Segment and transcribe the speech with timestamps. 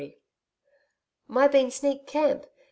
[1.27, 2.47] My been sneak camp.